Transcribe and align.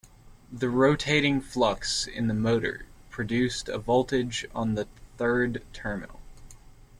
The 0.51 0.67
rotating 0.67 1.41
flux 1.41 2.07
in 2.07 2.25
the 2.25 2.33
motor 2.33 2.87
produces 3.11 3.69
a 3.69 3.77
voltage 3.77 4.47
on 4.55 4.73
the 4.73 4.87
third 5.17 5.63
terminal. 5.73 6.19